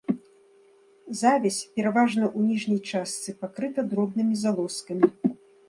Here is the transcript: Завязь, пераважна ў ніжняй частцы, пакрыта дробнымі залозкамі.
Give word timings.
Завязь, 1.19 1.59
пераважна 1.75 2.25
ў 2.37 2.47
ніжняй 2.47 2.81
частцы, 2.95 3.29
пакрыта 3.45 3.81
дробнымі 3.95 4.35
залозкамі. 4.49 5.07